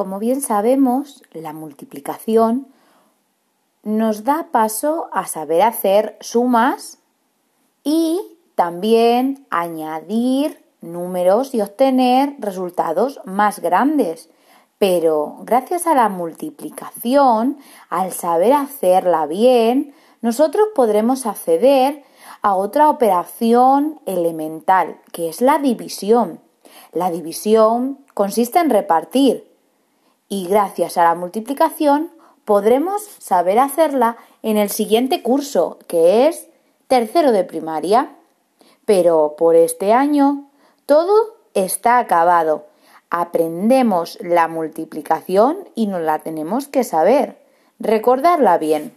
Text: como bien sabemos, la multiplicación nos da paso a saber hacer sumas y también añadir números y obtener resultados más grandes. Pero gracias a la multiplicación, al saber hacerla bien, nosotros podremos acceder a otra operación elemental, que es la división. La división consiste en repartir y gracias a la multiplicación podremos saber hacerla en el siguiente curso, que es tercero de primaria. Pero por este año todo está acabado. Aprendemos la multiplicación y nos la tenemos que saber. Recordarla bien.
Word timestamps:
como 0.00 0.18
bien 0.18 0.40
sabemos, 0.40 1.22
la 1.34 1.52
multiplicación 1.52 2.68
nos 3.82 4.24
da 4.24 4.46
paso 4.50 5.10
a 5.12 5.26
saber 5.26 5.60
hacer 5.60 6.16
sumas 6.22 6.96
y 7.84 8.18
también 8.54 9.46
añadir 9.50 10.64
números 10.80 11.54
y 11.54 11.60
obtener 11.60 12.34
resultados 12.38 13.20
más 13.26 13.60
grandes. 13.60 14.30
Pero 14.78 15.36
gracias 15.42 15.86
a 15.86 15.94
la 15.94 16.08
multiplicación, 16.08 17.58
al 17.90 18.10
saber 18.12 18.54
hacerla 18.54 19.26
bien, 19.26 19.92
nosotros 20.22 20.68
podremos 20.74 21.26
acceder 21.26 22.04
a 22.40 22.54
otra 22.54 22.88
operación 22.88 24.00
elemental, 24.06 24.98
que 25.12 25.28
es 25.28 25.42
la 25.42 25.58
división. 25.58 26.40
La 26.94 27.10
división 27.10 27.98
consiste 28.14 28.60
en 28.60 28.70
repartir 28.70 29.49
y 30.30 30.46
gracias 30.46 30.96
a 30.96 31.04
la 31.04 31.14
multiplicación 31.14 32.10
podremos 32.46 33.02
saber 33.18 33.58
hacerla 33.58 34.16
en 34.42 34.56
el 34.56 34.70
siguiente 34.70 35.22
curso, 35.22 35.78
que 35.86 36.28
es 36.28 36.46
tercero 36.86 37.32
de 37.32 37.44
primaria. 37.44 38.16
Pero 38.86 39.34
por 39.36 39.56
este 39.56 39.92
año 39.92 40.48
todo 40.86 41.36
está 41.52 41.98
acabado. 41.98 42.66
Aprendemos 43.10 44.18
la 44.20 44.48
multiplicación 44.48 45.68
y 45.74 45.88
nos 45.88 46.00
la 46.00 46.20
tenemos 46.20 46.68
que 46.68 46.84
saber. 46.84 47.36
Recordarla 47.80 48.56
bien. 48.56 48.94